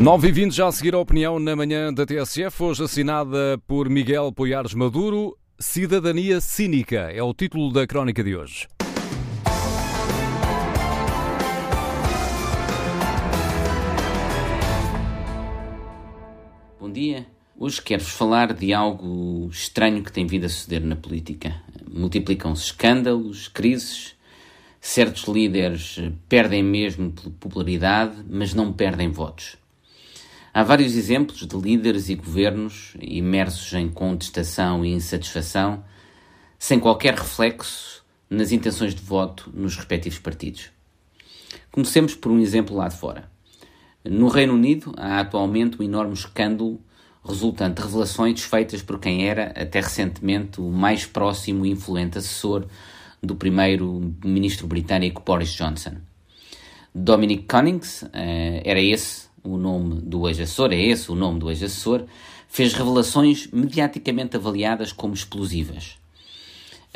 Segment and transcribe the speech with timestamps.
[0.00, 3.86] 9 e 20 já a seguir a opinião na manhã da TSF, hoje assinada por
[3.90, 5.36] Miguel Poiares Maduro.
[5.58, 8.66] Cidadania Cínica é o título da crónica de hoje.
[16.80, 17.26] Bom dia.
[17.58, 21.60] Hoje quero-vos falar de algo estranho que tem vindo a suceder na política.
[21.86, 24.16] Multiplicam-se escândalos, crises,
[24.80, 29.60] certos líderes perdem mesmo popularidade, mas não perdem votos.
[30.52, 35.84] Há vários exemplos de líderes e governos imersos em contestação e insatisfação,
[36.58, 40.70] sem qualquer reflexo nas intenções de voto nos respectivos partidos.
[41.70, 43.30] Comecemos por um exemplo lá de fora.
[44.04, 46.80] No Reino Unido há atualmente um enorme escândalo
[47.24, 52.66] resultante de revelações feitas por quem era, até recentemente, o mais próximo e influente assessor
[53.22, 55.96] do primeiro-ministro britânico Boris Johnson.
[56.92, 62.04] Dominic Cummings eh, era esse o nome do ex-assessor, é esse o nome do ex-assessor,
[62.48, 65.98] fez revelações mediaticamente avaliadas como explosivas.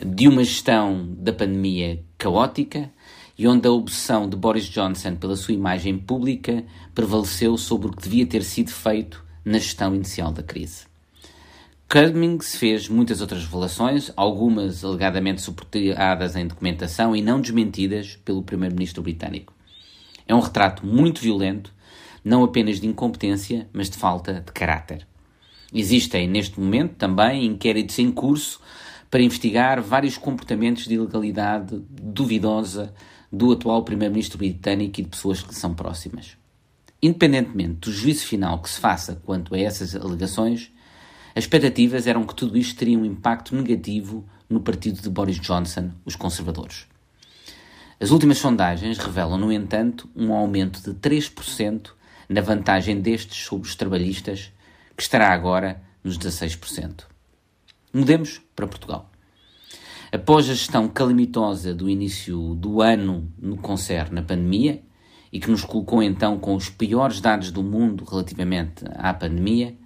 [0.05, 2.91] De uma gestão da pandemia caótica
[3.39, 8.03] e onde a obsessão de Boris Johnson pela sua imagem pública prevaleceu sobre o que
[8.03, 10.87] devia ter sido feito na gestão inicial da crise.
[11.89, 19.03] Cummings fez muitas outras revelações, algumas alegadamente suportadas em documentação e não desmentidas pelo primeiro-ministro
[19.03, 19.53] britânico.
[20.27, 21.73] É um retrato muito violento,
[22.25, 25.07] não apenas de incompetência, mas de falta de caráter.
[25.73, 28.61] Existem, neste momento, também inquéritos em curso
[29.11, 32.95] para investigar vários comportamentos de ilegalidade duvidosa
[33.31, 36.37] do atual primeiro-ministro britânico e de pessoas que são próximas.
[37.03, 40.71] Independentemente do juízo final que se faça quanto a essas alegações,
[41.35, 45.91] as expectativas eram que tudo isto teria um impacto negativo no partido de Boris Johnson,
[46.05, 46.87] os conservadores.
[48.01, 51.91] As últimas sondagens revelam, no entanto, um aumento de 3%
[52.29, 54.53] na vantagem destes sobre os trabalhistas,
[54.97, 57.05] que estará agora nos 16%.
[57.93, 59.11] Mudemos para Portugal.
[60.13, 64.83] Após a gestão calamitosa do início do ano no concerne na pandemia,
[65.33, 69.77] e que nos colocou então com os piores dados do mundo relativamente à pandemia,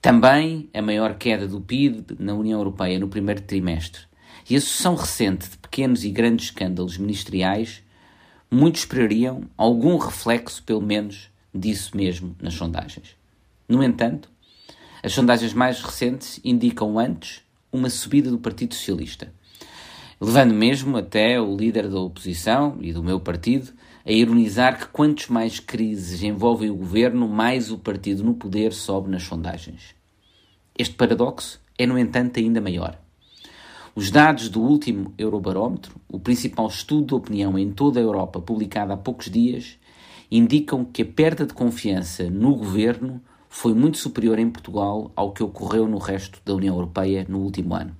[0.00, 4.02] também a maior queda do PIB na União Europeia no primeiro trimestre
[4.48, 7.82] e a sucessão recente de pequenos e grandes escândalos ministeriais,
[8.48, 13.16] muitos esperariam algum reflexo, pelo menos, disso mesmo nas sondagens.
[13.68, 14.30] No entanto,
[15.02, 17.42] as sondagens mais recentes indicam antes
[17.72, 19.32] uma subida do Partido Socialista,
[20.20, 23.72] levando mesmo até o líder da oposição e do meu partido
[24.04, 29.10] a ironizar que quantos mais crises envolvem o governo, mais o partido no poder sobe
[29.10, 29.94] nas sondagens.
[30.78, 32.98] Este paradoxo é, no entanto, ainda maior.
[33.94, 38.92] Os dados do último Eurobarómetro, o principal estudo de opinião em toda a Europa publicado
[38.92, 39.76] há poucos dias,
[40.30, 45.42] indicam que a perda de confiança no governo foi muito superior em Portugal ao que
[45.42, 47.96] ocorreu no resto da União Europeia no último ano.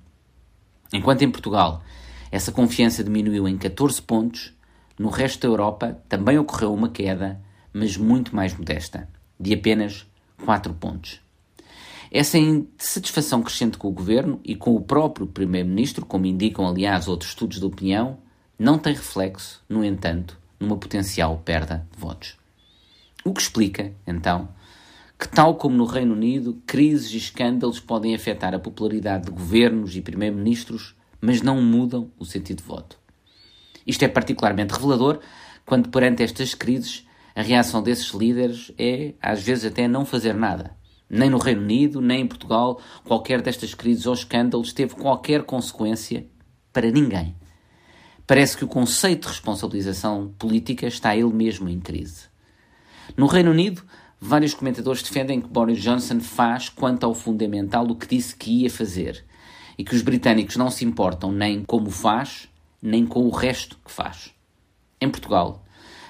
[0.93, 1.83] Enquanto em Portugal
[2.31, 4.53] essa confiança diminuiu em 14 pontos,
[4.97, 7.41] no resto da Europa também ocorreu uma queda,
[7.73, 9.09] mas muito mais modesta,
[9.39, 10.05] de apenas
[10.45, 11.19] 4 pontos.
[12.11, 17.31] Essa insatisfação crescente com o governo e com o próprio Primeiro-Ministro, como indicam aliás outros
[17.31, 18.17] estudos de opinião,
[18.57, 22.37] não tem reflexo, no entanto, numa potencial perda de votos.
[23.23, 24.49] O que explica, então,
[25.17, 29.95] que, tal como no Reino Unido, crises e escândalos podem afetar a popularidade de governos
[29.95, 32.97] e primeiros-ministros, mas não mudam o sentido de voto.
[33.85, 35.19] Isto é particularmente revelador
[35.65, 37.05] quando, perante estas crises,
[37.35, 40.75] a reação desses líderes é, às vezes, até não fazer nada.
[41.09, 46.27] Nem no Reino Unido, nem em Portugal, qualquer destas crises ou escândalos teve qualquer consequência
[46.71, 47.35] para ninguém.
[48.29, 52.25] Parece que o conceito de responsabilização política está ele mesmo em crise.
[53.17, 53.81] No Reino Unido,
[54.21, 58.69] vários comentadores defendem que Boris Johnson faz quanto ao fundamental o que disse que ia
[58.69, 59.25] fazer
[59.79, 62.47] e que os britânicos não se importam nem como faz,
[62.79, 64.31] nem com o resto que faz.
[65.01, 65.65] Em Portugal,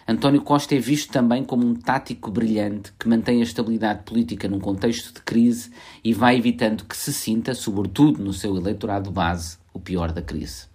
[0.06, 4.60] António Costa é visto também como um tático brilhante que mantém a estabilidade política num
[4.60, 5.72] contexto de crise
[6.04, 10.69] e vai evitando que se sinta, sobretudo no seu eleitorado base, o pior da crise.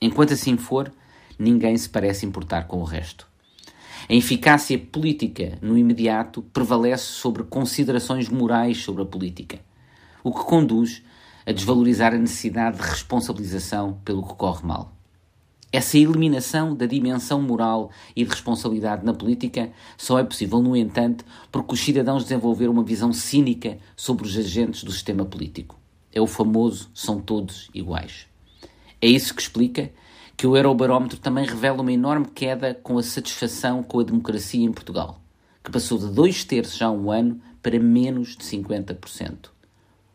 [0.00, 0.92] Enquanto assim for,
[1.38, 3.26] ninguém se parece importar com o resto.
[4.08, 9.58] A eficácia política no imediato prevalece sobre considerações morais sobre a política,
[10.22, 11.02] o que conduz
[11.44, 14.92] a desvalorizar a necessidade de responsabilização pelo que corre mal.
[15.70, 21.26] Essa eliminação da dimensão moral e de responsabilidade na política só é possível, no entanto,
[21.52, 25.78] porque os cidadãos desenvolveram uma visão cínica sobre os agentes do sistema político.
[26.10, 28.26] É o famoso são todos iguais.
[29.00, 29.90] É isso que explica
[30.36, 34.72] que o Eurobarómetro também revela uma enorme queda com a satisfação com a democracia em
[34.72, 35.20] Portugal,
[35.62, 39.50] que passou de dois terços há um ano para menos de 50%.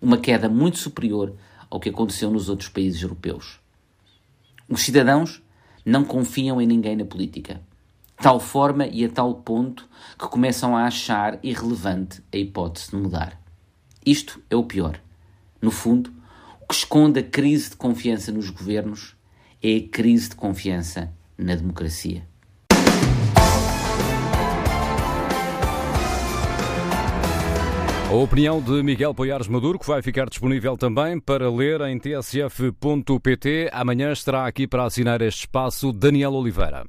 [0.01, 1.33] Uma queda muito superior
[1.69, 3.59] ao que aconteceu nos outros países europeus.
[4.69, 5.41] Os cidadãos
[5.85, 7.61] não confiam em ninguém na política.
[8.17, 9.87] Tal forma e a tal ponto
[10.17, 13.39] que começam a achar irrelevante a hipótese de mudar.
[14.05, 14.99] Isto é o pior.
[15.61, 16.13] No fundo,
[16.73, 19.15] que esconde a crise de confiança nos governos
[19.61, 22.27] é a crise de confiança na democracia.
[28.09, 33.69] A opinião de Miguel Poiares Maduro, que vai ficar disponível também para ler em tsf.pt.
[33.71, 36.81] Amanhã estará aqui para assinar este espaço Daniel Oliveira.